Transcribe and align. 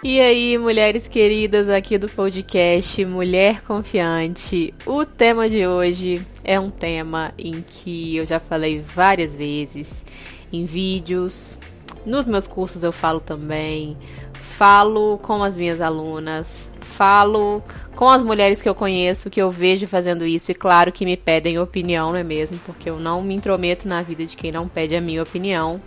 E 0.00 0.20
aí, 0.20 0.56
mulheres 0.56 1.08
queridas 1.08 1.68
aqui 1.68 1.98
do 1.98 2.08
podcast 2.08 3.04
Mulher 3.04 3.62
Confiante. 3.62 4.72
O 4.86 5.04
tema 5.04 5.48
de 5.48 5.66
hoje 5.66 6.24
é 6.44 6.58
um 6.58 6.70
tema 6.70 7.34
em 7.36 7.64
que 7.66 8.14
eu 8.14 8.24
já 8.24 8.38
falei 8.38 8.78
várias 8.78 9.34
vezes 9.34 10.04
em 10.52 10.64
vídeos, 10.64 11.58
nos 12.06 12.28
meus 12.28 12.46
cursos 12.46 12.84
eu 12.84 12.92
falo 12.92 13.18
também, 13.18 13.96
falo 14.34 15.18
com 15.18 15.42
as 15.42 15.56
minhas 15.56 15.80
alunas, 15.80 16.70
falo 16.80 17.60
com 17.96 18.08
as 18.08 18.22
mulheres 18.22 18.62
que 18.62 18.68
eu 18.68 18.76
conheço, 18.76 19.28
que 19.28 19.42
eu 19.42 19.50
vejo 19.50 19.88
fazendo 19.88 20.24
isso, 20.24 20.52
e 20.52 20.54
claro 20.54 20.92
que 20.92 21.04
me 21.04 21.16
pedem 21.16 21.58
opinião, 21.58 22.12
não 22.12 22.18
é 22.18 22.24
mesmo? 22.24 22.56
Porque 22.64 22.88
eu 22.88 23.00
não 23.00 23.20
me 23.20 23.34
intrometo 23.34 23.88
na 23.88 24.00
vida 24.00 24.24
de 24.24 24.36
quem 24.36 24.52
não 24.52 24.68
pede 24.68 24.94
a 24.94 25.00
minha 25.00 25.24
opinião. 25.24 25.82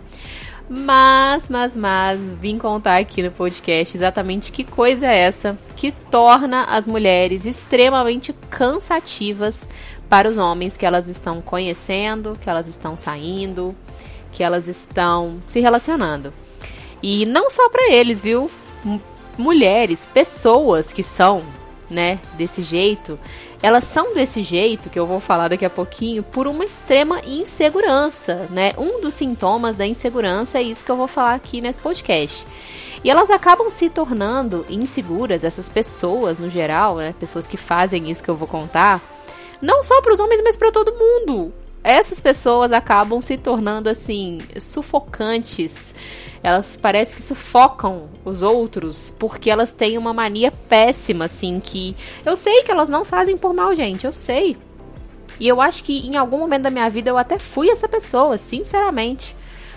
Mas, 0.74 1.50
mas, 1.50 1.76
mas, 1.76 2.18
vim 2.40 2.56
contar 2.56 2.96
aqui 2.96 3.22
no 3.22 3.30
podcast 3.30 3.94
exatamente 3.94 4.50
que 4.50 4.64
coisa 4.64 5.06
é 5.06 5.18
essa 5.18 5.54
que 5.76 5.92
torna 5.92 6.64
as 6.64 6.86
mulheres 6.86 7.44
extremamente 7.44 8.32
cansativas 8.48 9.68
para 10.08 10.26
os 10.26 10.38
homens 10.38 10.74
que 10.74 10.86
elas 10.86 11.08
estão 11.08 11.42
conhecendo, 11.42 12.38
que 12.40 12.48
elas 12.48 12.66
estão 12.66 12.96
saindo, 12.96 13.76
que 14.32 14.42
elas 14.42 14.66
estão 14.66 15.40
se 15.46 15.60
relacionando. 15.60 16.32
E 17.02 17.26
não 17.26 17.50
só 17.50 17.68
para 17.68 17.92
eles, 17.92 18.22
viu? 18.22 18.50
Mulheres, 19.36 20.08
pessoas 20.14 20.90
que 20.90 21.02
são, 21.02 21.42
né, 21.90 22.18
desse 22.38 22.62
jeito, 22.62 23.20
elas 23.62 23.84
são 23.84 24.12
desse 24.12 24.42
jeito, 24.42 24.90
que 24.90 24.98
eu 24.98 25.06
vou 25.06 25.20
falar 25.20 25.46
daqui 25.46 25.64
a 25.64 25.70
pouquinho, 25.70 26.22
por 26.22 26.48
uma 26.48 26.64
extrema 26.64 27.20
insegurança, 27.24 28.48
né? 28.50 28.72
Um 28.76 29.00
dos 29.00 29.14
sintomas 29.14 29.76
da 29.76 29.86
insegurança 29.86 30.58
é 30.58 30.62
isso 30.62 30.84
que 30.84 30.90
eu 30.90 30.96
vou 30.96 31.06
falar 31.06 31.34
aqui 31.34 31.60
nesse 31.60 31.78
podcast. 31.78 32.44
E 33.04 33.10
elas 33.10 33.30
acabam 33.30 33.70
se 33.70 33.88
tornando 33.88 34.66
inseguras, 34.68 35.44
essas 35.44 35.68
pessoas 35.68 36.40
no 36.40 36.50
geral, 36.50 36.96
né? 36.96 37.14
Pessoas 37.18 37.46
que 37.46 37.56
fazem 37.56 38.10
isso 38.10 38.22
que 38.22 38.30
eu 38.30 38.36
vou 38.36 38.48
contar, 38.48 39.00
não 39.60 39.84
só 39.84 40.02
para 40.02 40.12
os 40.12 40.18
homens, 40.18 40.42
mas 40.42 40.56
para 40.56 40.72
todo 40.72 40.92
mundo. 40.94 41.52
Essas 41.84 42.20
pessoas 42.20 42.72
acabam 42.72 43.20
se 43.20 43.36
tornando 43.36 43.88
assim 43.88 44.40
sufocantes 44.58 45.94
elas 46.42 46.76
parecem 46.76 47.14
que 47.14 47.22
sufocam 47.22 48.08
os 48.24 48.42
outros 48.42 49.14
porque 49.16 49.48
elas 49.48 49.72
têm 49.72 49.96
uma 49.96 50.12
mania 50.12 50.50
péssima, 50.50 51.26
assim, 51.26 51.60
que 51.60 51.94
eu 52.24 52.34
sei 52.34 52.64
que 52.64 52.70
elas 52.72 52.88
não 52.88 53.04
fazem 53.04 53.38
por 53.38 53.54
mal, 53.54 53.74
gente, 53.74 54.04
eu 54.04 54.12
sei. 54.12 54.56
E 55.38 55.46
eu 55.46 55.60
acho 55.60 55.84
que 55.84 56.06
em 56.06 56.16
algum 56.16 56.38
momento 56.38 56.62
da 56.62 56.70
minha 56.70 56.90
vida 56.90 57.10
eu 57.10 57.16
até 57.16 57.38
fui 57.38 57.70
essa 57.70 57.88
pessoa, 57.88 58.36
sinceramente. 58.38 59.36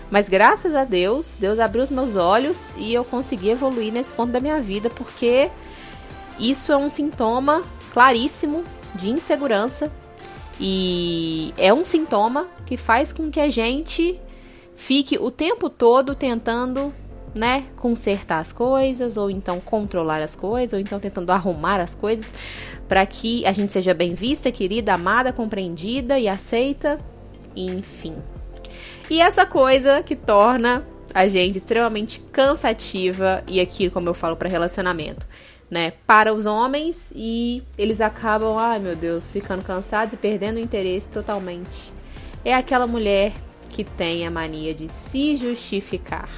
Mas 0.09 0.28
graças 0.28 0.73
a 0.73 0.84
Deus, 0.84 1.38
Deus 1.40 1.59
abriu 1.59 1.84
os 1.84 1.90
meus 1.90 2.16
olhos 2.16 2.75
e 2.78 2.94
eu 2.94 3.03
consegui 3.03 3.50
evoluir 3.50 3.94
nesse 3.94 4.12
ponto 4.12 4.31
da 4.31 4.40
minha 4.40 4.59
vida, 4.59 4.90
porque 4.90 5.50
isso 6.40 6.72
é 6.72 6.78
um 6.78 6.90
sintoma 6.90 7.64
claríssimo 7.94 8.64
de 8.95 9.09
insegurança 9.09 9.92
e 10.59 11.53
é 11.58 11.73
um 11.73 11.86
sintoma 11.86 12.48
que 12.66 12.78
faz 12.78 13.11
com 13.11 13.30
que 13.30 13.39
a 13.39 13.50
gente 13.50 14.20
fique 14.75 15.17
o 15.17 15.31
tempo 15.31 15.70
todo 15.70 16.16
tentando, 16.16 16.94
né, 17.34 17.66
consertar 17.78 18.39
as 18.39 18.52
coisas, 18.52 19.17
ou 19.17 19.30
então 19.30 19.59
controlar 19.59 20.22
as 20.22 20.36
coisas, 20.36 20.73
ou 20.73 20.80
então 20.80 21.00
tentando 21.00 21.31
arrumar 21.31 21.80
as 21.80 21.95
coisas 21.95 22.34
para 22.88 23.06
que 23.06 23.45
a 23.45 23.52
gente 23.52 23.72
seja 23.72 23.94
bem 23.94 24.14
vista, 24.14 24.52
querida, 24.52 24.94
amada, 24.94 25.34
compreendida 25.34 26.20
e 26.20 26.28
aceita, 26.28 27.00
enfim. 27.56 28.16
E 29.09 29.22
essa 29.22 29.45
coisa 29.45 30.02
que 30.02 30.16
torna 30.16 30.86
a 31.14 31.28
gente 31.28 31.58
extremamente 31.58 32.19
cansativa 32.31 33.44
e 33.47 33.59
aqui, 33.59 33.90
como 33.90 34.09
eu 34.09 34.14
falo 34.14 34.36
para 34.36 34.50
relacionamento, 34.50 35.25
né, 35.69 35.94
para 36.05 36.33
os 36.33 36.45
homens 36.45 37.12
e 37.16 37.63
eles 37.78 38.01
acabam, 38.01 38.57
ai 38.57 38.79
meu 38.79 38.95
Deus, 38.95 39.31
ficando 39.31 39.63
cansados 39.63 40.13
e 40.13 40.17
perdendo 40.17 40.57
o 40.57 40.59
interesse 40.59 41.09
totalmente. 41.09 41.94
É 42.44 42.53
aquela 42.53 42.85
mulher 42.85 43.34
que 43.69 43.84
tem 43.84 44.25
a 44.25 44.31
mania 44.31 44.73
de 44.73 44.88
se 44.88 45.35
justificar. 45.35 46.29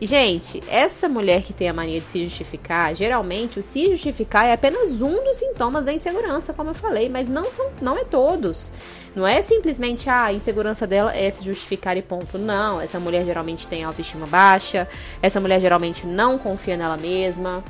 Gente, 0.00 0.62
essa 0.68 1.08
mulher 1.08 1.42
que 1.42 1.52
tem 1.52 1.68
a 1.68 1.72
mania 1.72 2.00
de 2.00 2.10
se 2.10 2.24
justificar, 2.24 2.94
geralmente 2.94 3.58
o 3.58 3.62
se 3.62 3.90
justificar 3.90 4.46
é 4.46 4.52
apenas 4.52 5.00
um 5.00 5.22
dos 5.24 5.38
sintomas 5.38 5.84
da 5.84 5.92
insegurança, 5.92 6.52
como 6.52 6.70
eu 6.70 6.74
falei, 6.74 7.08
mas 7.08 7.28
não 7.28 7.50
são, 7.52 7.70
não 7.80 7.96
é 7.96 8.04
todos. 8.04 8.72
Não 9.14 9.26
é 9.26 9.40
simplesmente 9.42 10.10
ah, 10.10 10.24
a 10.24 10.32
insegurança 10.32 10.86
dela 10.86 11.16
é 11.16 11.30
se 11.30 11.44
justificar 11.44 11.96
e 11.96 12.02
ponto. 12.02 12.36
Não, 12.36 12.80
essa 12.80 12.98
mulher 12.98 13.24
geralmente 13.24 13.68
tem 13.68 13.84
autoestima 13.84 14.26
baixa, 14.26 14.88
essa 15.22 15.40
mulher 15.40 15.60
geralmente 15.60 16.06
não 16.06 16.36
confia 16.36 16.76
nela 16.76 16.96
mesma, 16.96 17.62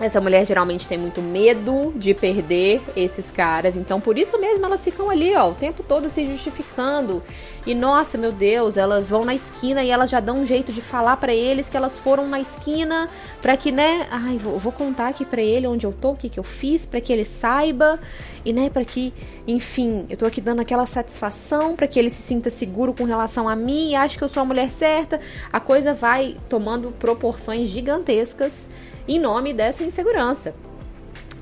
essa 0.00 0.20
mulher 0.20 0.46
geralmente 0.46 0.86
tem 0.86 0.96
muito 0.96 1.20
medo 1.20 1.92
de 1.96 2.14
perder 2.14 2.80
esses 2.94 3.30
caras, 3.30 3.76
então 3.76 4.00
por 4.00 4.16
isso 4.16 4.38
mesmo 4.40 4.64
elas 4.64 4.82
ficam 4.82 5.10
ali, 5.10 5.34
ó, 5.34 5.48
o 5.48 5.54
tempo 5.54 5.82
todo 5.82 6.08
se 6.08 6.26
justificando. 6.26 7.22
E 7.68 7.74
nossa, 7.74 8.16
meu 8.16 8.32
Deus, 8.32 8.78
elas 8.78 9.10
vão 9.10 9.26
na 9.26 9.34
esquina 9.34 9.84
e 9.84 9.90
elas 9.90 10.08
já 10.08 10.20
dão 10.20 10.40
um 10.40 10.46
jeito 10.46 10.72
de 10.72 10.80
falar 10.80 11.18
para 11.18 11.34
eles 11.34 11.68
que 11.68 11.76
elas 11.76 11.98
foram 11.98 12.26
na 12.26 12.40
esquina 12.40 13.10
para 13.42 13.58
que, 13.58 13.70
né, 13.70 14.06
ai, 14.10 14.38
vou, 14.38 14.58
vou 14.58 14.72
contar 14.72 15.08
aqui 15.08 15.22
para 15.22 15.42
ele 15.42 15.66
onde 15.66 15.84
eu 15.84 15.92
tô, 15.92 16.12
o 16.12 16.16
que 16.16 16.30
que 16.30 16.40
eu 16.40 16.42
fiz, 16.42 16.86
para 16.86 16.98
que 16.98 17.12
ele 17.12 17.26
saiba 17.26 18.00
e, 18.42 18.54
né, 18.54 18.70
para 18.70 18.86
que, 18.86 19.12
enfim, 19.46 20.06
eu 20.08 20.16
tô 20.16 20.24
aqui 20.24 20.40
dando 20.40 20.60
aquela 20.60 20.86
satisfação 20.86 21.76
para 21.76 21.86
que 21.86 21.98
ele 21.98 22.08
se 22.08 22.22
sinta 22.22 22.48
seguro 22.48 22.94
com 22.94 23.04
relação 23.04 23.46
a 23.46 23.54
mim 23.54 23.90
e 23.90 23.94
ache 23.94 24.16
que 24.16 24.24
eu 24.24 24.30
sou 24.30 24.44
a 24.44 24.46
mulher 24.46 24.70
certa. 24.70 25.20
A 25.52 25.60
coisa 25.60 25.92
vai 25.92 26.38
tomando 26.48 26.90
proporções 26.92 27.68
gigantescas 27.68 28.66
em 29.06 29.20
nome 29.20 29.52
dessa 29.52 29.84
insegurança. 29.84 30.54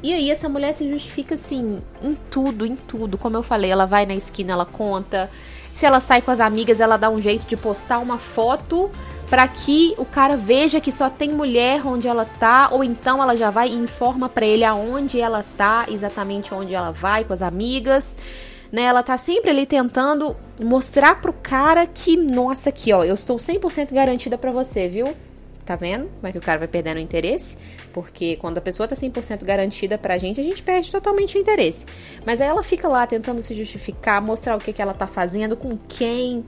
E 0.03 0.13
aí 0.13 0.29
essa 0.29 0.49
mulher 0.49 0.75
se 0.75 0.91
justifica 0.91 1.37
assim 1.37 1.81
em 2.03 2.17
tudo, 2.33 2.67
em 2.67 2.75
tudo. 2.75 3.17
Como 3.17 3.37
eu 3.37 3.45
falei, 3.45 3.71
ela 3.71 3.87
vai 3.87 4.05
na 4.05 4.15
esquina, 4.17 4.55
ela 4.55 4.67
conta. 4.67 5.31
Se 5.77 5.85
ela 5.85 6.01
sai 6.01 6.23
com 6.23 6.31
as 6.31 6.41
amigas, 6.41 6.81
ela 6.81 6.97
dá 6.97 7.11
um 7.11 7.21
jeito 7.21 7.47
de 7.47 7.55
postar 7.55 7.99
uma 7.99 8.17
foto 8.17 8.91
para 9.29 9.47
que 9.47 9.95
o 9.99 10.07
cara 10.07 10.35
veja 10.35 10.81
que 10.81 10.91
só 10.91 11.11
tem 11.11 11.31
mulher 11.31 11.87
onde 11.87 12.09
ela 12.09 12.25
tá, 12.25 12.69
ou 12.73 12.83
então 12.83 13.23
ela 13.23 13.37
já 13.37 13.51
vai 13.51 13.69
e 13.69 13.75
informa 13.75 14.27
para 14.27 14.47
ele 14.47 14.65
aonde 14.65 15.21
ela 15.21 15.45
tá, 15.57 15.85
exatamente 15.89 16.55
onde 16.55 16.75
ela 16.75 16.93
vai 16.93 17.25
com 17.25 17.33
as 17.35 17.43
amigas. 17.43 18.17
Né, 18.73 18.83
ela 18.83 19.03
tá 19.03 19.19
sempre 19.19 19.51
ali 19.51 19.67
tentando 19.67 20.35
mostrar 20.61 21.21
pro 21.21 21.33
cara 21.33 21.87
que, 21.87 22.17
nossa, 22.17 22.71
aqui, 22.71 22.93
ó, 22.93 23.05
eu 23.05 23.15
estou 23.15 23.37
100% 23.37 23.93
garantida 23.93 24.37
para 24.39 24.51
você, 24.51 24.89
viu? 24.89 25.15
Tá 25.67 25.75
vendo 25.75 26.09
como 26.15 26.29
é 26.29 26.31
que 26.31 26.39
o 26.39 26.41
cara 26.41 26.61
vai 26.61 26.69
perdendo 26.69 26.99
o 26.99 27.01
interesse? 27.01 27.59
Porque 27.93 28.37
quando 28.37 28.59
a 28.59 28.61
pessoa 28.61 28.87
tá 28.87 28.95
100% 28.95 29.45
garantida 29.45 29.99
pra 29.99 30.17
gente, 30.17 30.41
a 30.41 30.45
gente 30.45 30.63
perde 30.63 30.93
totalmente 30.93 31.37
o 31.37 31.41
interesse. 31.41 31.85
Mas 32.25 32.41
aí 32.41 32.47
ela 32.47 32.63
fica 32.63 32.87
lá 32.87 33.05
tentando 33.05 33.43
se 33.43 33.53
justificar, 33.53 34.23
mostrar 34.23 34.55
o 34.57 34.61
que, 34.61 34.73
que 34.73 34.81
ela 34.81 34.95
tá 34.95 35.09
fazendo, 35.09 35.57
com 35.57 35.77
quem, 35.89 36.45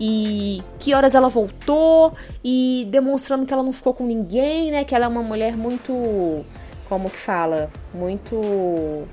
e 0.00 0.60
que 0.80 0.92
horas 0.92 1.14
ela 1.14 1.28
voltou, 1.28 2.12
e 2.42 2.84
demonstrando 2.90 3.46
que 3.46 3.52
ela 3.52 3.62
não 3.62 3.72
ficou 3.72 3.94
com 3.94 4.04
ninguém, 4.04 4.72
né? 4.72 4.82
Que 4.82 4.92
ela 4.92 5.04
é 5.04 5.08
uma 5.08 5.22
mulher 5.22 5.56
muito. 5.56 6.44
Como 6.88 7.08
que 7.08 7.18
fala? 7.18 7.70
Muito. 7.94 9.06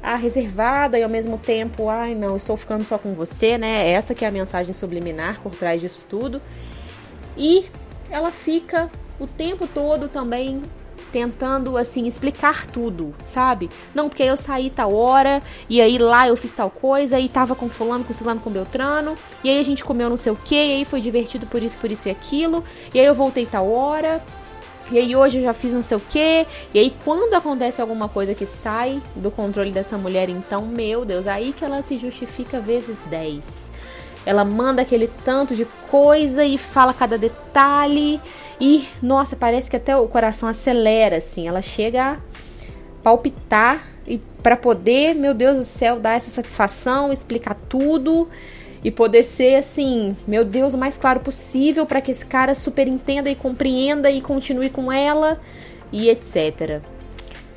Ah, 0.00 0.14
reservada 0.14 0.96
e 0.96 1.02
ao 1.02 1.10
mesmo 1.10 1.38
tempo, 1.38 1.88
ai 1.88 2.14
não, 2.14 2.36
estou 2.36 2.56
ficando 2.56 2.84
só 2.84 2.98
com 2.98 3.14
você, 3.14 3.58
né? 3.58 3.90
Essa 3.90 4.14
que 4.14 4.24
é 4.24 4.28
a 4.28 4.30
mensagem 4.30 4.72
subliminar 4.72 5.40
por 5.40 5.56
trás 5.56 5.80
disso 5.80 6.04
tudo. 6.08 6.40
E 7.36 7.66
ela 8.10 8.30
fica 8.30 8.90
o 9.18 9.26
tempo 9.26 9.66
todo 9.66 10.08
também 10.08 10.62
tentando 11.12 11.76
assim 11.76 12.06
explicar 12.06 12.66
tudo, 12.66 13.14
sabe? 13.24 13.70
Não, 13.94 14.08
porque 14.08 14.22
eu 14.22 14.36
saí 14.36 14.70
tal 14.70 14.94
hora 14.94 15.42
e 15.68 15.80
aí 15.80 15.98
lá 15.98 16.28
eu 16.28 16.36
fiz 16.36 16.54
tal 16.54 16.70
coisa 16.70 17.18
e 17.18 17.28
tava 17.28 17.54
com 17.54 17.68
fulano, 17.68 18.04
com 18.04 18.12
fulano, 18.12 18.40
com 18.40 18.50
Beltrano, 18.50 19.16
e 19.42 19.50
aí 19.50 19.58
a 19.58 19.62
gente 19.62 19.84
comeu 19.84 20.10
não 20.10 20.16
sei 20.16 20.32
o 20.32 20.36
que, 20.36 20.54
e 20.54 20.76
aí 20.76 20.84
foi 20.84 21.00
divertido 21.00 21.46
por 21.46 21.62
isso, 21.62 21.78
por 21.78 21.90
isso 21.90 22.08
e 22.08 22.10
aquilo, 22.10 22.64
e 22.92 23.00
aí 23.00 23.06
eu 23.06 23.14
voltei 23.14 23.46
tal 23.46 23.70
hora. 23.70 24.22
E 24.88 24.98
aí 24.98 25.16
hoje 25.16 25.38
eu 25.38 25.42
já 25.42 25.52
fiz 25.52 25.74
não 25.74 25.82
sei 25.82 25.96
o 25.96 26.00
que. 26.00 26.46
E 26.72 26.78
aí 26.78 26.94
quando 27.04 27.34
acontece 27.34 27.80
alguma 27.80 28.08
coisa 28.08 28.34
que 28.34 28.46
sai 28.46 29.02
do 29.16 29.32
controle 29.32 29.72
dessa 29.72 29.98
mulher, 29.98 30.28
então, 30.28 30.64
meu 30.64 31.04
Deus, 31.04 31.26
aí 31.26 31.52
que 31.52 31.64
ela 31.64 31.82
se 31.82 31.98
justifica 31.98 32.60
vezes 32.60 33.02
10. 33.04 33.72
Ela 34.26 34.44
manda 34.44 34.82
aquele 34.82 35.08
tanto 35.24 35.54
de 35.54 35.64
coisa 35.88 36.44
e 36.44 36.58
fala 36.58 36.92
cada 36.92 37.16
detalhe. 37.16 38.20
E, 38.60 38.86
nossa, 39.00 39.36
parece 39.36 39.70
que 39.70 39.76
até 39.76 39.96
o 39.96 40.08
coração 40.08 40.48
acelera, 40.48 41.16
assim. 41.18 41.46
Ela 41.46 41.62
chega 41.62 42.12
a 42.12 42.16
palpitar 43.02 43.82
e 44.06 44.18
para 44.42 44.56
poder, 44.56 45.14
meu 45.14 45.32
Deus 45.32 45.56
do 45.56 45.64
céu, 45.64 45.98
dar 45.98 46.16
essa 46.16 46.30
satisfação, 46.30 47.12
explicar 47.12 47.56
tudo 47.68 48.28
e 48.84 48.90
poder 48.90 49.24
ser 49.24 49.56
assim, 49.56 50.16
meu 50.26 50.44
Deus, 50.44 50.74
o 50.74 50.78
mais 50.78 50.96
claro 50.96 51.20
possível 51.20 51.86
para 51.86 52.00
que 52.00 52.12
esse 52.12 52.24
cara 52.24 52.54
super 52.54 52.86
entenda 52.86 53.30
e 53.30 53.34
compreenda 53.34 54.10
e 54.10 54.20
continue 54.20 54.70
com 54.70 54.92
ela 54.92 55.40
e 55.92 56.08
etc. 56.08 56.82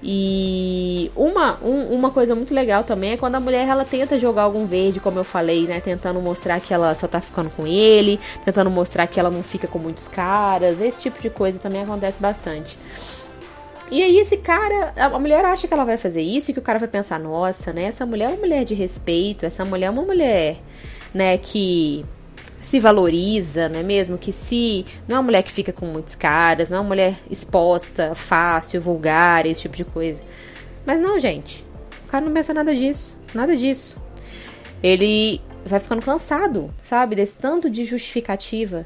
E 0.01 1.11
uma, 1.15 1.57
um, 1.61 1.93
uma 1.93 2.09
coisa 2.09 2.33
muito 2.33 2.53
legal 2.53 2.83
também 2.83 3.11
é 3.11 3.17
quando 3.17 3.35
a 3.35 3.39
mulher 3.39 3.67
ela 3.67 3.83
tenta 3.83 4.17
jogar 4.17 4.43
algum 4.43 4.65
verde, 4.65 4.99
como 4.99 5.19
eu 5.19 5.23
falei, 5.23 5.67
né? 5.67 5.81
Tentando 5.81 6.21
mostrar 6.21 6.59
que 6.61 6.73
ela 6.73 6.95
só 6.95 7.07
tá 7.07 7.19
ficando 7.19 7.49
com 7.49 7.67
ele, 7.67 8.19
tentando 8.45 8.69
mostrar 8.69 9.07
que 9.07 9.19
ela 9.19 9.29
não 9.29 9.43
fica 9.43 9.67
com 9.67 9.77
muitos 9.77 10.07
caras. 10.07 10.79
Esse 10.79 11.01
tipo 11.01 11.21
de 11.21 11.29
coisa 11.29 11.59
também 11.59 11.83
acontece 11.83 12.21
bastante. 12.21 12.77
E 13.91 14.03
aí 14.03 14.17
esse 14.19 14.37
cara, 14.37 14.93
a 14.95 15.19
mulher 15.19 15.43
acha 15.43 15.67
que 15.67 15.73
ela 15.73 15.83
vai 15.83 15.97
fazer 15.97 16.21
isso 16.21 16.51
e 16.51 16.53
que 16.53 16.59
o 16.59 16.63
cara 16.63 16.77
vai 16.77 16.87
pensar, 16.87 17.19
nossa, 17.19 17.73
né? 17.73 17.85
Essa 17.85 18.05
mulher 18.05 18.25
é 18.25 18.27
uma 18.29 18.37
mulher 18.37 18.63
de 18.63 18.75
respeito, 18.75 19.45
essa 19.45 19.65
mulher 19.65 19.87
é 19.87 19.89
uma 19.89 20.03
mulher, 20.03 20.57
né, 21.13 21.37
que 21.39 22.05
se 22.59 22.79
valoriza, 22.79 23.69
não 23.69 23.79
é 23.79 23.83
mesmo? 23.83 24.17
Que 24.17 24.31
se. 24.31 24.85
Não 25.07 25.15
é 25.15 25.19
uma 25.19 25.25
mulher 25.25 25.43
que 25.43 25.51
fica 25.51 25.71
com 25.71 25.85
muitos 25.85 26.15
caras, 26.15 26.69
não 26.69 26.77
é 26.77 26.81
uma 26.81 26.87
mulher 26.87 27.15
exposta, 27.29 28.13
fácil, 28.13 28.81
vulgar, 28.81 29.45
esse 29.45 29.61
tipo 29.61 29.75
de 29.75 29.85
coisa. 29.85 30.23
Mas 30.85 31.01
não, 31.01 31.19
gente. 31.19 31.65
O 32.05 32.09
cara 32.09 32.25
não 32.25 32.33
pensa 32.33 32.53
nada 32.53 32.75
disso. 32.75 33.15
Nada 33.33 33.55
disso. 33.55 33.97
Ele 34.81 35.41
vai 35.65 35.79
ficando 35.79 36.01
cansado, 36.01 36.73
sabe? 36.81 37.15
Desse 37.15 37.37
tanto 37.37 37.69
de 37.69 37.83
justificativa, 37.83 38.85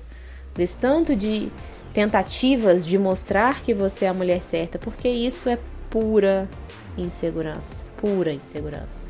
desse 0.56 0.78
tanto 0.78 1.16
de 1.16 1.50
tentativas 1.94 2.86
de 2.86 2.98
mostrar 2.98 3.62
que 3.62 3.74
você 3.74 4.06
é 4.06 4.10
a 4.10 4.14
mulher 4.14 4.42
certa, 4.42 4.80
porque 4.80 5.08
isso 5.08 5.48
é 5.48 5.58
pura 5.90 6.50
insegurança. 6.98 7.84
Pura 7.98 8.34
insegurança. 8.34 9.08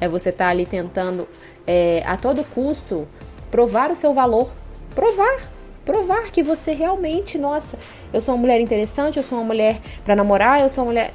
É 0.00 0.08
você 0.08 0.30
estar 0.30 0.46
tá 0.46 0.50
ali 0.50 0.64
tentando 0.64 1.28
é, 1.66 2.02
a 2.06 2.16
todo 2.16 2.44
custo 2.44 3.06
provar 3.54 3.92
o 3.92 3.94
seu 3.94 4.12
valor. 4.12 4.50
Provar. 4.96 5.48
Provar 5.84 6.24
que 6.32 6.42
você 6.42 6.72
realmente, 6.72 7.38
nossa, 7.38 7.78
eu 8.12 8.20
sou 8.20 8.34
uma 8.34 8.40
mulher 8.40 8.60
interessante, 8.60 9.16
eu 9.16 9.22
sou 9.22 9.38
uma 9.38 9.44
mulher 9.44 9.80
para 10.04 10.16
namorar, 10.16 10.60
eu 10.60 10.68
sou 10.68 10.82
uma 10.82 10.90
mulher. 10.90 11.14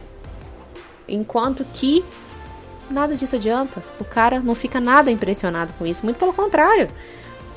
Enquanto 1.06 1.65
que 1.74 2.01
nada 2.89 3.13
disso 3.13 3.36
adianta. 3.36 3.83
O 4.00 4.06
cara 4.06 4.39
não 4.39 4.56
fica 4.56 4.80
nada 4.80 5.12
impressionado 5.12 5.74
com 5.74 5.86
isso, 5.86 6.06
muito 6.06 6.15
pelo 6.15 6.31
contrário. 6.31 6.88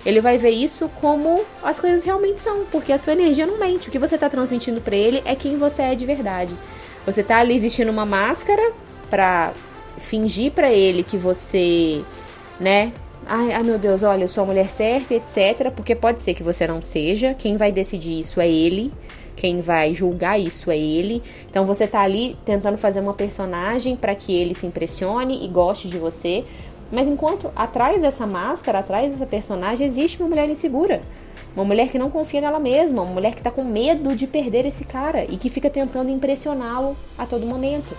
Ele 0.05 0.21
vai 0.21 0.37
ver 0.37 0.51
isso 0.51 0.91
como 1.01 1.45
as 1.63 1.79
coisas 1.79 2.03
realmente 2.03 2.41
são, 2.41 2.65
porque 2.65 2.93
a 2.93 2.99
sua 2.99 3.13
energia 3.13 3.47
não 3.47 3.61
mente. 3.61 3.89
O 3.89 3.93
que 3.93 4.01
você 4.01 4.17
está 4.17 4.29
transmitindo 4.29 4.81
para 4.81 4.97
ele 4.97 5.23
é 5.25 5.37
quem 5.37 5.57
você 5.59 5.83
é 5.83 5.95
de 5.95 6.05
verdade. 6.05 6.53
Você 7.07 7.23
tá 7.23 7.39
ali 7.39 7.61
vestindo 7.61 7.93
uma 7.93 8.05
máscara 8.05 8.73
para 9.09 9.53
fingir 9.97 10.51
para 10.51 10.73
ele 10.73 11.05
que 11.05 11.17
você, 11.17 12.03
né, 12.59 12.93
Ai, 13.27 13.53
ai, 13.53 13.63
meu 13.63 13.79
Deus, 13.79 14.03
olha, 14.03 14.25
eu 14.25 14.29
sou 14.29 14.43
a 14.43 14.47
mulher 14.47 14.69
certa, 14.69 15.15
etc. 15.15 15.71
Porque 15.75 15.95
pode 15.95 16.21
ser 16.21 16.35
que 16.35 16.43
você 16.43 16.67
não 16.67 16.83
seja. 16.83 17.35
Quem 17.35 17.57
vai 17.57 17.71
decidir 17.71 18.19
isso 18.19 18.41
é 18.41 18.49
ele. 18.49 18.93
Quem 19.37 19.61
vai 19.61 19.95
julgar 19.95 20.39
isso 20.39 20.71
é 20.71 20.77
ele. 20.77 21.23
Então 21.49 21.65
você 21.65 21.87
tá 21.87 22.01
ali 22.01 22.37
tentando 22.45 22.77
fazer 22.77 23.01
uma 23.01 23.15
personagem 23.15 23.97
para 23.97 24.15
que 24.15 24.33
ele 24.33 24.55
se 24.55 24.67
impressione 24.67 25.45
e 25.45 25.49
goste 25.49 25.89
de 25.89 25.99
você. 25.99 26.45
Mas 26.91 27.09
enquanto 27.09 27.51
atrás 27.55 28.03
dessa 28.03 28.27
máscara, 28.27 28.81
atrás 28.81 29.13
dessa 29.13 29.27
personagem, 29.27 29.87
existe 29.87 30.21
uma 30.21 30.29
mulher 30.29 30.49
insegura. 30.51 31.01
Uma 31.55 31.65
mulher 31.65 31.89
que 31.89 31.99
não 31.99 32.11
confia 32.11 32.41
nela 32.41 32.59
mesma, 32.59 33.03
uma 33.03 33.13
mulher 33.13 33.35
que 33.35 33.43
tá 33.43 33.51
com 33.51 33.65
medo 33.65 34.17
de 34.17 34.27
perder 34.27 34.67
esse 34.67 34.85
cara 34.85 35.25
e 35.25 35.37
que 35.37 35.49
fica 35.49 35.71
tentando 35.71 36.11
impressioná-lo 36.11 36.97
a 37.17 37.25
todo 37.25 37.47
momento 37.47 37.95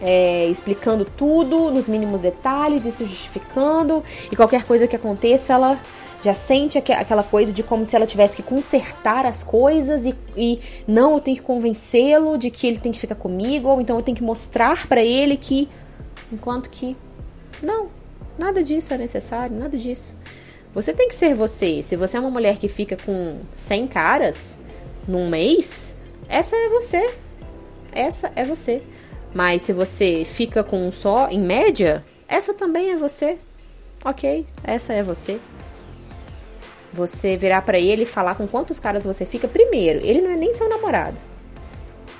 é, 0.00 0.46
explicando 0.46 1.04
tudo 1.04 1.70
nos 1.70 1.88
mínimos 1.88 2.20
detalhes 2.20 2.84
e 2.84 2.92
se 2.92 3.04
justificando, 3.04 4.02
e 4.30 4.36
qualquer 4.36 4.64
coisa 4.64 4.86
que 4.86 4.96
aconteça, 4.96 5.54
ela 5.54 5.80
já 6.22 6.34
sente 6.34 6.78
aquela 6.78 7.22
coisa 7.22 7.52
de 7.52 7.62
como 7.62 7.84
se 7.84 7.94
ela 7.94 8.06
tivesse 8.06 8.36
que 8.36 8.42
consertar 8.42 9.24
as 9.24 9.42
coisas 9.42 10.04
e, 10.04 10.14
e 10.36 10.60
não, 10.86 11.14
eu 11.14 11.20
tenho 11.20 11.36
que 11.36 11.42
convencê-lo 11.42 12.36
de 12.36 12.50
que 12.50 12.66
ele 12.66 12.78
tem 12.78 12.90
que 12.90 12.98
ficar 12.98 13.14
comigo, 13.14 13.68
ou 13.68 13.80
então 13.80 13.96
eu 13.96 14.02
tenho 14.02 14.16
que 14.16 14.24
mostrar 14.24 14.88
para 14.88 15.04
ele 15.04 15.36
que. 15.36 15.68
Enquanto 16.32 16.68
que. 16.68 16.96
Não, 17.62 17.88
nada 18.36 18.62
disso 18.62 18.92
é 18.92 18.98
necessário, 18.98 19.56
nada 19.56 19.78
disso. 19.78 20.16
Você 20.74 20.92
tem 20.92 21.08
que 21.08 21.14
ser 21.14 21.34
você. 21.34 21.82
Se 21.82 21.96
você 21.96 22.16
é 22.16 22.20
uma 22.20 22.30
mulher 22.30 22.58
que 22.58 22.68
fica 22.68 22.96
com 22.96 23.38
100 23.54 23.86
caras 23.86 24.58
num 25.06 25.28
mês, 25.28 25.94
essa 26.28 26.56
é 26.56 26.68
você. 26.68 27.14
Essa 27.92 28.32
é 28.34 28.44
você. 28.44 28.82
Mas 29.36 29.60
se 29.60 29.72
você 29.74 30.24
fica 30.24 30.64
com 30.64 30.88
um 30.88 30.90
só, 30.90 31.28
em 31.28 31.38
média, 31.38 32.02
essa 32.26 32.54
também 32.54 32.92
é 32.92 32.96
você. 32.96 33.36
Ok, 34.02 34.46
essa 34.64 34.94
é 34.94 35.02
você. 35.02 35.38
Você 36.90 37.36
virar 37.36 37.60
para 37.60 37.78
ele 37.78 38.04
e 38.04 38.06
falar 38.06 38.36
com 38.36 38.48
quantos 38.48 38.78
caras 38.78 39.04
você 39.04 39.26
fica. 39.26 39.46
Primeiro, 39.46 40.00
ele 40.02 40.22
não 40.22 40.30
é 40.30 40.36
nem 40.36 40.54
seu 40.54 40.66
namorado. 40.70 41.18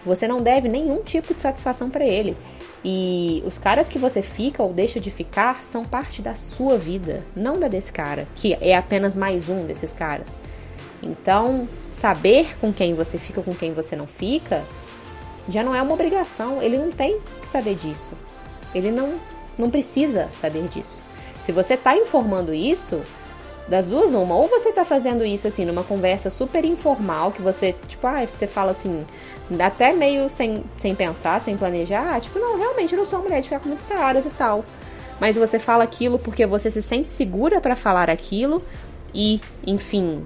Você 0.05 0.29
não 0.29 0.43
deve 0.43 0.69
nenhum 0.69 1.03
tipo 1.03 1.33
de 1.33 1.41
satisfação 1.41 1.89
para 1.89 2.05
ele. 2.05 2.37
E 2.85 3.43
os 3.47 3.57
caras 3.57 3.89
que 3.89 3.99
você 3.99 4.21
fica 4.21 4.63
ou 4.63 4.75
deixa 4.75 5.01
de 5.01 5.11
ficar 5.11 5.65
são 5.65 5.87
parte 5.87 6.21
da 6.21 6.35
sua 6.35 6.77
vida, 6.77 7.25
não 7.35 7.59
da 7.59 7.67
desse 7.67 7.95
cara, 7.95 8.29
que 8.35 8.59
é 8.61 8.77
apenas 8.77 9.17
mais 9.17 9.49
um 9.49 9.65
desses 9.65 9.91
caras. 9.91 10.29
Então, 11.03 11.67
saber 11.91 12.59
com 12.61 12.75
quem 12.75 12.93
você 12.93 13.17
fica 13.17 13.41
com 13.41 13.55
quem 13.55 13.73
você 13.73 13.97
não 13.97 14.07
fica 14.07 14.63
já 15.49 15.63
não 15.63 15.75
é 15.75 15.81
uma 15.81 15.95
obrigação, 15.95 16.63
ele 16.63 16.79
não 16.79 16.91
tem 16.91 17.21
que 17.41 17.47
saber 17.47 17.75
disso. 17.75 18.13
Ele 18.75 18.91
não, 18.91 19.15
não 19.57 19.71
precisa 19.71 20.29
saber 20.33 20.69
disso. 20.69 21.03
Se 21.41 21.53
você 21.53 21.75
está 21.75 21.97
informando 21.97 22.53
isso, 22.53 23.03
das 23.69 23.89
duas 23.89 24.13
uma, 24.13 24.35
ou 24.35 24.49
você 24.49 24.69
está 24.69 24.85
fazendo 24.85 25.25
isso 25.25 25.47
assim 25.47 25.65
numa 25.65 25.83
conversa 25.83 26.31
super 26.31 26.65
informal, 26.65 27.33
que 27.33 27.43
você, 27.43 27.75
tipo, 27.87 28.07
ah, 28.07 28.25
você 28.27 28.47
fala 28.47 28.71
assim, 28.73 29.05
até 29.59 29.93
meio 29.93 30.31
sem, 30.31 30.65
sem 30.77 30.95
pensar, 30.95 31.41
sem 31.41 31.57
planejar, 31.57 32.15
ah, 32.15 32.21
tipo, 32.21 32.39
não, 32.39 32.59
realmente 32.59 32.93
eu 32.93 32.99
não 32.99 33.07
sou 33.07 33.19
uma 33.19 33.25
mulher 33.25 33.41
de 33.41 33.49
ficar 33.49 33.61
com 33.61 33.69
muitos 33.69 33.85
caras 33.85 34.25
e 34.25 34.31
tal. 34.31 34.65
Mas 35.21 35.37
você 35.37 35.59
fala 35.59 35.83
aquilo 35.83 36.19
porque 36.19 36.47
você 36.47 36.71
se 36.71 36.83
sente 36.83 37.11
segura 37.11 37.61
para 37.61 37.75
falar 37.75 38.11
aquilo 38.11 38.63
e, 39.15 39.41
enfim, 39.67 40.25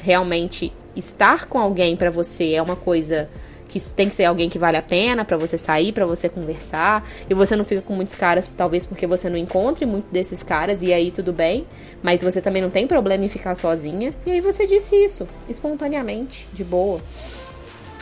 realmente 0.00 0.72
estar 0.96 1.46
com 1.46 1.58
alguém 1.58 1.96
para 1.96 2.10
você 2.10 2.52
é 2.52 2.62
uma 2.62 2.76
coisa 2.76 3.28
que 3.72 3.80
tem 3.80 4.10
que 4.10 4.14
ser 4.14 4.26
alguém 4.26 4.50
que 4.50 4.58
vale 4.58 4.76
a 4.76 4.82
pena 4.82 5.24
para 5.24 5.38
você 5.38 5.56
sair, 5.56 5.92
para 5.92 6.04
você 6.04 6.28
conversar, 6.28 7.08
e 7.28 7.32
você 7.32 7.56
não 7.56 7.64
fica 7.64 7.80
com 7.80 7.94
muitos 7.94 8.14
caras, 8.14 8.50
talvez 8.54 8.84
porque 8.84 9.06
você 9.06 9.30
não 9.30 9.36
encontre 9.38 9.86
muito 9.86 10.06
desses 10.12 10.42
caras, 10.42 10.82
e 10.82 10.92
aí 10.92 11.10
tudo 11.10 11.32
bem, 11.32 11.66
mas 12.02 12.22
você 12.22 12.42
também 12.42 12.60
não 12.60 12.68
tem 12.68 12.86
problema 12.86 13.24
em 13.24 13.30
ficar 13.30 13.54
sozinha, 13.54 14.14
e 14.26 14.30
aí 14.30 14.40
você 14.42 14.66
disse 14.66 14.94
isso, 14.94 15.26
espontaneamente, 15.48 16.46
de 16.52 16.62
boa. 16.62 17.00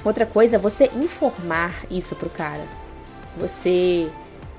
Outra 0.05 0.26
coisa 0.26 0.56
é 0.56 0.58
você 0.58 0.90
informar 0.96 1.84
isso 1.88 2.16
pro 2.16 2.28
cara. 2.28 2.64
Você 3.38 4.08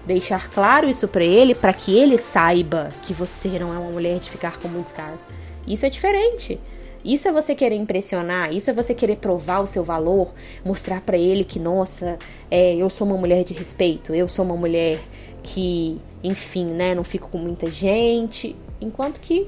deixar 0.05 0.49
claro 0.49 0.89
isso 0.89 1.09
para 1.09 1.25
ele, 1.25 1.53
para 1.53 1.73
que 1.73 1.97
ele 1.97 2.17
saiba 2.17 2.87
que 3.03 3.13
você 3.13 3.59
não 3.59 3.73
é 3.73 3.77
uma 3.77 3.91
mulher 3.91 4.17
de 4.19 4.29
ficar 4.29 4.59
com 4.59 4.69
muitos 4.69 4.93
caras. 4.93 5.19
Isso 5.67 5.85
é 5.85 5.89
diferente. 5.89 6.57
Isso 7.03 7.27
é 7.27 7.31
você 7.31 7.55
querer 7.55 7.75
impressionar, 7.75 8.53
isso 8.53 8.69
é 8.69 8.73
você 8.73 8.93
querer 8.93 9.17
provar 9.17 9.61
o 9.61 9.67
seu 9.67 9.83
valor, 9.83 10.33
mostrar 10.63 11.01
para 11.01 11.17
ele 11.17 11.43
que, 11.43 11.59
nossa, 11.59 12.19
é, 12.49 12.75
eu 12.75 12.89
sou 12.89 13.07
uma 13.07 13.17
mulher 13.17 13.43
de 13.43 13.53
respeito, 13.53 14.13
eu 14.13 14.27
sou 14.27 14.45
uma 14.45 14.55
mulher 14.55 14.99
que, 15.41 15.99
enfim, 16.23 16.65
né, 16.65 16.93
não 16.93 17.03
fico 17.03 17.29
com 17.29 17.37
muita 17.37 17.69
gente, 17.69 18.55
enquanto 18.79 19.19
que, 19.19 19.47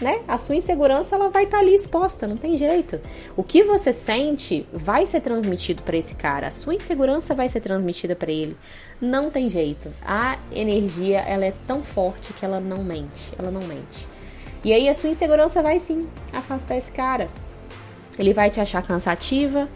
né, 0.00 0.20
a 0.28 0.38
sua 0.38 0.54
insegurança 0.54 1.14
ela 1.14 1.30
vai 1.30 1.44
estar 1.44 1.58
tá 1.58 1.62
ali 1.62 1.74
exposta, 1.74 2.26
não 2.26 2.36
tem 2.36 2.56
jeito. 2.56 3.00
O 3.36 3.42
que 3.42 3.62
você 3.62 3.92
sente 3.92 4.66
vai 4.72 5.06
ser 5.06 5.20
transmitido 5.20 5.82
para 5.82 5.96
esse 5.96 6.14
cara, 6.14 6.48
a 6.48 6.50
sua 6.50 6.74
insegurança 6.74 7.34
vai 7.34 7.48
ser 7.48 7.60
transmitida 7.60 8.14
para 8.14 8.30
ele. 8.30 8.56
Não 9.00 9.30
tem 9.30 9.48
jeito. 9.48 9.90
A 10.02 10.38
energia, 10.52 11.20
ela 11.20 11.46
é 11.46 11.54
tão 11.66 11.82
forte 11.82 12.34
que 12.34 12.44
ela 12.44 12.60
não 12.60 12.84
mente, 12.84 13.32
ela 13.38 13.50
não 13.50 13.62
mente. 13.62 14.06
E 14.62 14.72
aí 14.72 14.88
a 14.88 14.94
sua 14.94 15.10
insegurança 15.10 15.62
vai 15.62 15.78
sim 15.78 16.06
afastar 16.32 16.76
esse 16.76 16.92
cara. 16.92 17.28
Ele 18.18 18.32
vai 18.32 18.50
te 18.50 18.60
achar 18.60 18.82
cansativa, 18.82 19.68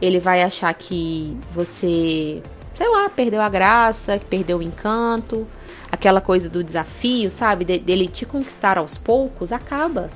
ele 0.00 0.18
vai 0.18 0.42
achar 0.42 0.72
que 0.72 1.36
você, 1.52 2.42
sei 2.74 2.88
lá, 2.88 3.10
perdeu 3.10 3.42
a 3.42 3.48
graça, 3.48 4.18
que 4.18 4.24
perdeu 4.24 4.58
o 4.58 4.62
encanto, 4.62 5.46
aquela 5.92 6.20
coisa 6.20 6.48
do 6.48 6.64
desafio, 6.64 7.30
sabe? 7.30 7.64
De, 7.64 7.78
dele 7.78 8.08
te 8.08 8.24
conquistar 8.24 8.78
aos 8.78 8.96
poucos, 8.96 9.52
acaba. 9.52 10.10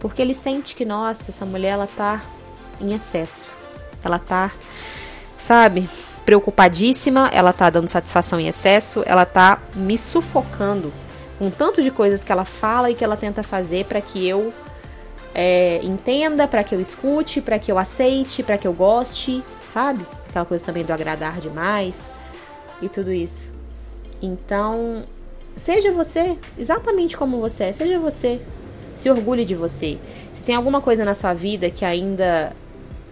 Porque 0.00 0.20
ele 0.20 0.34
sente 0.34 0.74
que, 0.74 0.84
nossa, 0.84 1.30
essa 1.30 1.46
mulher 1.46 1.70
ela 1.70 1.86
tá 1.86 2.22
em 2.80 2.92
excesso. 2.92 3.50
Ela 4.02 4.18
tá, 4.18 4.50
sabe, 5.36 5.88
preocupadíssima, 6.24 7.30
ela 7.32 7.52
tá 7.52 7.70
dando 7.70 7.88
satisfação 7.88 8.40
em 8.40 8.48
excesso, 8.48 9.02
ela 9.06 9.24
tá 9.24 9.60
me 9.74 9.96
sufocando 9.96 10.92
um 11.40 11.50
tanto 11.50 11.82
de 11.82 11.90
coisas 11.90 12.24
que 12.24 12.32
ela 12.32 12.44
fala 12.44 12.90
e 12.90 12.94
que 12.94 13.04
ela 13.04 13.16
tenta 13.16 13.42
fazer 13.42 13.84
para 13.84 14.00
que 14.00 14.26
eu 14.26 14.52
é, 15.34 15.80
entenda, 15.82 16.48
para 16.48 16.64
que 16.64 16.74
eu 16.74 16.80
escute, 16.80 17.40
para 17.40 17.58
que 17.58 17.70
eu 17.70 17.78
aceite, 17.78 18.42
para 18.42 18.58
que 18.58 18.66
eu 18.66 18.72
goste, 18.72 19.42
sabe? 19.72 20.04
Aquela 20.28 20.44
coisa 20.44 20.64
também 20.64 20.84
do 20.84 20.92
agradar 20.92 21.40
demais 21.40 22.10
e 22.82 22.88
tudo 22.88 23.12
isso. 23.12 23.52
Então, 24.20 25.04
seja 25.56 25.92
você 25.92 26.36
exatamente 26.58 27.16
como 27.16 27.40
você 27.40 27.64
é, 27.64 27.72
seja 27.72 27.98
você. 27.98 28.40
Se 28.96 29.08
orgulhe 29.08 29.44
de 29.44 29.54
você. 29.54 29.96
Se 30.34 30.42
tem 30.42 30.56
alguma 30.56 30.80
coisa 30.80 31.04
na 31.04 31.14
sua 31.14 31.32
vida 31.32 31.70
que 31.70 31.84
ainda 31.84 32.52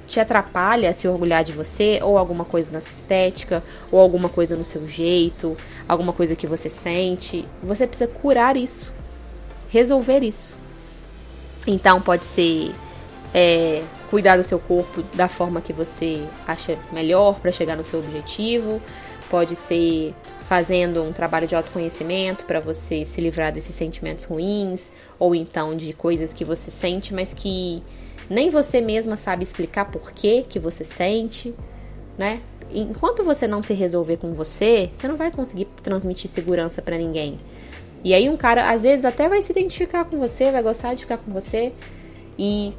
te 0.07 0.21
atrapalha 0.21 0.91
a 0.91 0.93
se 0.93 1.09
orgulhar 1.09 1.43
de 1.43 1.53
você, 1.53 1.99
ou 2.03 2.17
alguma 2.17 2.45
coisa 2.45 2.71
na 2.71 2.81
sua 2.81 2.93
estética, 2.93 3.63
ou 3.91 4.01
alguma 4.01 4.29
coisa 4.29 4.57
no 4.57 4.65
seu 4.65 4.87
jeito, 4.87 5.57
alguma 5.89 6.13
coisa 6.13 6.37
que 6.37 6.47
você 6.47 6.69
sente, 6.71 7.47
você 7.63 7.87
precisa 7.87 8.09
curar 8.09 8.57
isso, 8.57 8.95
resolver 9.69 10.23
isso. 10.23 10.57
Então 11.67 12.01
pode 12.01 12.25
ser 12.25 12.73
é, 13.35 13.83
cuidar 14.09 14.37
do 14.37 14.43
seu 14.43 14.59
corpo 14.59 15.03
da 15.15 15.29
forma 15.29 15.61
que 15.61 15.73
você 15.73 16.23
acha 16.47 16.79
melhor 16.93 17.41
para 17.41 17.51
chegar 17.51 17.77
no 17.77 17.85
seu 17.85 17.99
objetivo, 17.99 18.81
pode 19.29 19.57
ser 19.57 20.15
fazendo 20.49 21.03
um 21.03 21.13
trabalho 21.13 21.49
de 21.49 21.57
autoconhecimento 21.57 22.45
para 22.45 22.61
você 22.61 23.05
se 23.05 23.21
livrar 23.21 23.53
desses 23.53 23.75
sentimentos 23.75 24.25
ruins, 24.25 24.93
ou 25.19 25.35
então 25.35 25.77
de 25.77 25.93
coisas 25.93 26.33
que 26.33 26.45
você 26.45 26.71
sente, 26.71 27.13
mas 27.13 27.35
que 27.35 27.83
nem 28.29 28.51
você 28.51 28.81
mesma 28.81 29.17
sabe 29.17 29.43
explicar 29.43 29.87
por 29.87 30.13
que 30.13 30.43
que 30.43 30.59
você 30.59 30.85
sente, 30.85 31.55
né? 32.19 32.41
Enquanto 32.71 33.23
você 33.23 33.47
não 33.47 33.63
se 33.63 33.73
resolver 33.75 34.17
com 34.17 34.35
você, 34.35 34.91
você 34.93 35.07
não 35.07 35.17
vai 35.17 35.31
conseguir 35.31 35.67
transmitir 35.83 36.29
segurança 36.29 36.83
para 36.83 36.99
ninguém. 36.99 37.39
E 38.03 38.13
aí 38.13 38.29
um 38.29 38.37
cara 38.37 38.71
às 38.71 38.83
vezes 38.83 39.05
até 39.05 39.29
vai 39.29 39.43
se 39.43 39.53
identificar 39.53 40.05
com 40.05 40.19
você, 40.19 40.51
vai 40.51 40.63
gostar 40.63 40.95
de 40.95 41.03
ficar 41.03 41.19
com 41.19 41.33
você 41.33 41.73
e 42.39 42.75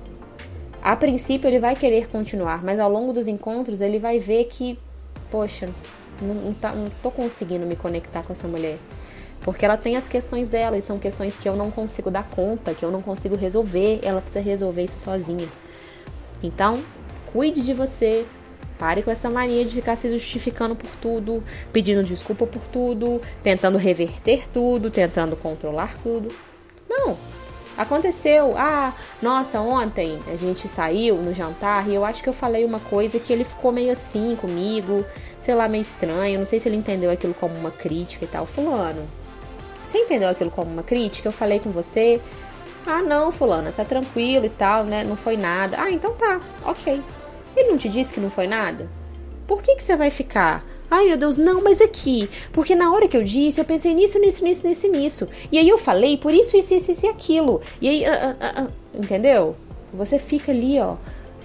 a 0.81 0.95
princípio 0.95 1.47
ele 1.47 1.59
vai 1.59 1.75
querer 1.75 2.07
continuar, 2.07 2.63
mas 2.63 2.79
ao 2.79 2.89
longo 2.89 3.11
dos 3.11 3.27
encontros 3.27 3.81
ele 3.81 3.99
vai 3.99 4.19
ver 4.19 4.45
que, 4.45 4.77
poxa, 5.31 5.69
não, 6.21 6.33
não, 6.33 6.53
tá, 6.53 6.73
não 6.73 6.89
tô 7.01 7.11
conseguindo 7.11 7.65
me 7.65 7.75
conectar 7.75 8.23
com 8.23 8.33
essa 8.33 8.47
mulher. 8.47 8.77
Porque 9.41 9.65
ela 9.65 9.77
tem 9.77 9.95
as 9.95 10.07
questões 10.07 10.49
dela 10.49 10.77
e 10.77 10.81
são 10.81 10.97
questões 10.97 11.37
que 11.37 11.47
eu 11.47 11.55
não 11.55 11.71
consigo 11.71 12.11
dar 12.11 12.23
conta, 12.23 12.73
que 12.73 12.83
eu 12.83 12.91
não 12.91 13.01
consigo 13.01 13.35
resolver. 13.35 13.99
Ela 14.03 14.21
precisa 14.21 14.43
resolver 14.43 14.83
isso 14.83 14.99
sozinha. 14.99 15.47
Então, 16.43 16.83
cuide 17.31 17.61
de 17.61 17.73
você. 17.73 18.25
Pare 18.77 19.01
com 19.01 19.09
essa 19.09 19.27
mania 19.27 19.65
de 19.65 19.73
ficar 19.73 19.95
se 19.95 20.07
justificando 20.07 20.75
por 20.75 20.89
tudo, 21.01 21.43
pedindo 21.73 22.03
desculpa 22.03 22.45
por 22.45 22.61
tudo, 22.67 23.19
tentando 23.41 23.75
reverter 23.75 24.47
tudo, 24.49 24.91
tentando 24.91 25.35
controlar 25.35 25.97
tudo. 26.03 26.31
Não, 26.87 27.17
Aconteceu, 27.77 28.55
ah, 28.57 28.91
nossa, 29.21 29.61
ontem 29.61 30.19
a 30.33 30.35
gente 30.35 30.67
saiu 30.67 31.17
no 31.17 31.31
jantar 31.31 31.87
e 31.87 31.93
eu 31.93 32.03
acho 32.03 32.23
que 32.23 32.29
eu 32.29 32.33
falei 32.33 32.65
uma 32.65 32.79
coisa 32.79 33.19
que 33.19 33.31
ele 33.31 33.43
ficou 33.43 33.71
meio 33.71 33.91
assim 33.91 34.35
comigo, 34.35 35.05
sei 35.39 35.53
lá, 35.53 35.67
meio 35.67 35.83
estranho, 35.83 36.39
não 36.39 36.45
sei 36.47 36.59
se 36.59 36.67
ele 36.67 36.75
entendeu 36.75 37.11
aquilo 37.11 37.35
como 37.35 37.53
uma 37.53 37.69
crítica 37.69 38.25
e 38.25 38.27
tal. 38.27 38.47
Fulano, 38.47 39.07
você 39.87 39.99
entendeu 39.99 40.29
aquilo 40.29 40.51
como 40.51 40.71
uma 40.71 40.83
crítica? 40.83 41.27
Eu 41.27 41.31
falei 41.31 41.59
com 41.59 41.71
você. 41.71 42.19
Ah, 42.85 43.01
não, 43.01 43.31
fulana, 43.31 43.71
tá 43.71 43.83
tranquilo 43.83 44.45
e 44.45 44.49
tal, 44.49 44.83
né? 44.83 45.03
Não 45.03 45.15
foi 45.15 45.37
nada. 45.37 45.77
Ah, 45.79 45.91
então 45.91 46.13
tá, 46.13 46.39
ok. 46.65 47.01
Ele 47.55 47.69
não 47.69 47.77
te 47.77 47.89
disse 47.89 48.13
que 48.13 48.19
não 48.19 48.29
foi 48.29 48.47
nada? 48.47 48.89
Por 49.47 49.61
que, 49.61 49.75
que 49.75 49.83
você 49.83 49.95
vai 49.95 50.11
ficar? 50.11 50.63
Ai, 50.89 51.05
meu 51.05 51.17
Deus, 51.17 51.37
não, 51.37 51.61
mas 51.61 51.81
aqui. 51.81 52.29
Porque 52.53 52.75
na 52.75 52.93
hora 52.93 53.07
que 53.07 53.17
eu 53.17 53.23
disse, 53.23 53.59
eu 53.59 53.65
pensei 53.65 53.93
nisso, 53.93 54.19
nisso, 54.19 54.43
nisso, 54.43 54.67
nisso, 54.67 54.87
nisso. 54.89 55.29
E 55.51 55.57
aí 55.57 55.67
eu 55.67 55.77
falei 55.77 56.17
por 56.17 56.33
isso, 56.33 56.55
isso, 56.55 56.73
isso, 56.73 56.91
isso 56.91 57.05
e 57.05 57.09
aquilo. 57.09 57.61
E 57.81 57.89
aí, 57.89 58.03
uh, 58.03 58.63
uh, 58.63 58.67
uh, 58.67 58.71
entendeu? 58.93 59.55
Você 59.93 60.17
fica 60.17 60.51
ali, 60.51 60.79
ó, 60.79 60.95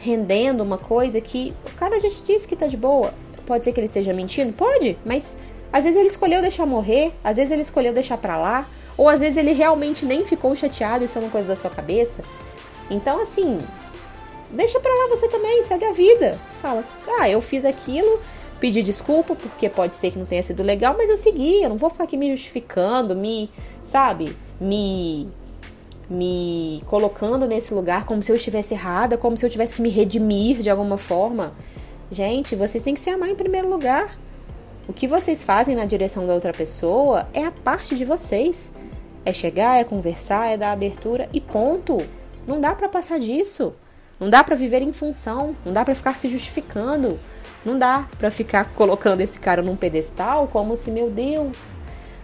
rendendo 0.01 0.63
uma 0.63 0.79
coisa 0.79 1.21
que 1.21 1.53
o 1.67 1.77
cara 1.77 1.99
já 1.99 2.09
te 2.09 2.23
disse 2.23 2.47
que 2.47 2.55
tá 2.55 2.67
de 2.67 2.77
boa. 2.77 3.13
Pode 3.47 3.65
ser 3.65 3.73
que 3.73 3.81
ele 3.81 3.87
esteja 3.87 4.13
mentindo? 4.13 4.53
Pode, 4.53 4.97
mas 5.05 5.37
às 5.73 5.85
vezes 5.85 5.99
ele 5.99 6.09
escolheu 6.09 6.43
deixar 6.43 6.67
morrer, 6.67 7.13
às 7.25 7.37
vezes 7.37 7.51
ele 7.51 7.63
escolheu 7.63 7.93
deixar 7.93 8.19
pra 8.19 8.37
lá, 8.37 8.69
ou 8.97 9.09
às 9.09 9.21
vezes 9.21 9.37
ele 9.37 9.53
realmente 9.53 10.05
nem 10.05 10.25
ficou 10.25 10.55
chateado, 10.55 11.05
isso 11.05 11.19
é 11.19 11.21
uma 11.21 11.31
coisa 11.31 11.49
da 11.49 11.57
sua 11.57 11.71
cabeça. 11.71 12.23
Então, 12.91 13.23
assim, 13.23 13.61
deixa 14.51 14.79
pra 14.81 14.93
lá 14.93 15.09
você 15.09 15.29
também, 15.29 15.63
segue 15.63 15.85
a 15.85 15.93
vida. 15.93 16.39
Fala, 16.61 16.85
ah, 17.19 17.29
eu 17.29 17.41
fiz 17.41 17.65
aquilo, 17.65 18.21
pedi 18.61 18.83
desculpa, 18.83 19.35
porque 19.35 19.69
pode 19.69 19.97
ser 19.97 20.11
que 20.11 20.19
não 20.19 20.27
tenha 20.27 20.43
sido 20.43 20.63
legal, 20.63 20.95
mas 20.97 21.09
eu 21.09 21.17
segui, 21.17 21.63
eu 21.63 21.71
não 21.71 21.77
vou 21.77 21.89
ficar 21.89 22.05
aqui 22.05 22.17
me 22.17 22.31
justificando, 22.31 23.17
me, 23.17 23.51
sabe, 23.83 24.37
me 24.61 25.29
me 26.11 26.83
colocando 26.87 27.47
nesse 27.47 27.73
lugar 27.73 28.05
como 28.05 28.23
se 28.23 28.31
eu 28.31 28.37
estivesse 28.37 28.75
errada, 28.75 29.17
como 29.17 29.37
se 29.37 29.47
eu 29.47 29.51
tivesse 29.51 29.75
que 29.75 29.81
me 29.81 29.89
redimir 29.89 30.59
de 30.59 30.69
alguma 30.69 30.99
forma. 30.99 31.53
Gente, 32.11 32.55
vocês 32.55 32.85
têm 32.85 32.93
que 32.93 33.01
se 33.01 33.09
amar 33.09 33.31
em 33.31 33.35
primeiro 33.35 33.69
lugar. 33.69 34.19
O 34.89 34.93
que 34.93 35.07
vocês 35.07 35.45
fazem 35.45 35.77
na 35.77 35.85
direção 35.85 36.27
da 36.27 36.35
outra 36.35 36.53
pessoa 36.53 37.29
é 37.33 37.45
a 37.45 37.53
parte 37.53 37.95
de 37.95 38.05
vocês. 38.05 38.75
É 39.25 39.33
chegar, 39.33 39.81
é 39.81 39.85
conversar, 39.85 40.49
é 40.49 40.57
dar 40.57 40.73
abertura 40.73 41.29
e 41.33 41.41
ponto. 41.41 42.05
Não 42.47 42.61
dá 42.61 42.75
para 42.75 42.89
passar 42.89 43.21
disso. 43.21 43.73
Não 44.19 44.29
dá 44.29 44.43
para 44.43 44.57
viver 44.57 44.83
em 44.83 44.93
função, 44.93 45.57
não 45.65 45.73
dá 45.73 45.85
para 45.85 45.95
ficar 45.95 46.19
se 46.19 46.29
justificando. 46.29 47.19
Não 47.65 47.79
dá 47.79 48.09
para 48.19 48.31
ficar 48.31 48.65
colocando 48.75 49.21
esse 49.21 49.39
cara 49.39 49.63
num 49.63 49.77
pedestal 49.77 50.49
como 50.49 50.77
se, 50.77 50.91
meu 50.91 51.11
Deus, 51.11 51.77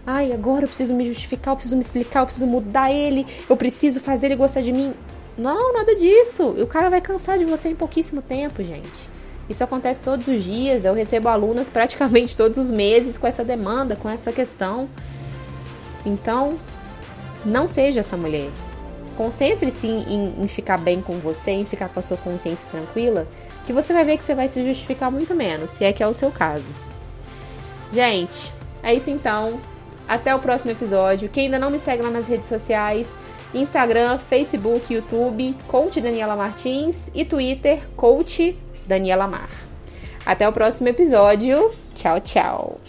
ai, 0.04 0.32
agora 0.32 0.64
eu 0.64 0.68
preciso 0.68 0.94
me 0.94 1.06
justificar, 1.06 1.52
eu 1.52 1.56
preciso 1.56 1.76
me 1.76 1.82
explicar, 1.82 2.20
eu 2.20 2.26
preciso 2.26 2.46
mudar 2.46 2.90
ele, 2.90 3.26
eu 3.48 3.56
preciso 3.56 4.00
fazer 4.00 4.26
ele 4.26 4.36
gostar 4.36 4.62
de 4.62 4.72
mim. 4.72 4.94
Não, 5.36 5.72
nada 5.72 5.94
disso. 5.94 6.48
O 6.50 6.66
cara 6.66 6.90
vai 6.90 7.00
cansar 7.00 7.38
de 7.38 7.44
você 7.44 7.68
em 7.68 7.76
pouquíssimo 7.76 8.20
tempo, 8.20 8.62
gente. 8.64 9.17
Isso 9.48 9.64
acontece 9.64 10.02
todos 10.02 10.28
os 10.28 10.42
dias. 10.42 10.84
Eu 10.84 10.94
recebo 10.94 11.28
alunas 11.28 11.70
praticamente 11.70 12.36
todos 12.36 12.58
os 12.58 12.70
meses 12.70 13.16
com 13.16 13.26
essa 13.26 13.44
demanda, 13.44 13.96
com 13.96 14.08
essa 14.08 14.30
questão. 14.30 14.88
Então, 16.04 16.58
não 17.44 17.68
seja 17.68 18.00
essa 18.00 18.16
mulher. 18.16 18.50
Concentre-se 19.16 19.86
em, 19.86 20.34
em, 20.42 20.48
ficar 20.48 20.78
bem 20.78 21.00
com 21.00 21.18
você, 21.18 21.50
em 21.50 21.64
ficar 21.64 21.88
com 21.88 21.98
a 21.98 22.02
sua 22.02 22.16
consciência 22.16 22.68
tranquila, 22.70 23.26
que 23.66 23.72
você 23.72 23.92
vai 23.92 24.04
ver 24.04 24.16
que 24.16 24.22
você 24.22 24.34
vai 24.34 24.46
se 24.48 24.64
justificar 24.64 25.10
muito 25.10 25.34
menos, 25.34 25.70
se 25.70 25.84
é 25.84 25.92
que 25.92 26.02
é 26.02 26.06
o 26.06 26.14
seu 26.14 26.30
caso. 26.30 26.70
Gente, 27.92 28.52
é 28.82 28.94
isso 28.94 29.10
então. 29.10 29.60
Até 30.06 30.34
o 30.34 30.38
próximo 30.38 30.70
episódio. 30.70 31.28
Quem 31.28 31.46
ainda 31.46 31.58
não 31.58 31.70
me 31.70 31.78
segue 31.78 32.02
lá 32.02 32.10
nas 32.10 32.28
redes 32.28 32.48
sociais, 32.48 33.12
Instagram, 33.52 34.18
Facebook, 34.18 34.92
YouTube, 34.92 35.56
Coach 35.66 36.00
Daniela 36.00 36.36
Martins 36.36 37.10
e 37.14 37.24
Twitter, 37.24 37.80
Coach 37.96 38.56
Daniela 38.88 39.28
Mar. 39.28 39.50
Até 40.26 40.48
o 40.48 40.52
próximo 40.52 40.88
episódio. 40.88 41.70
Tchau, 41.94 42.20
tchau. 42.20 42.80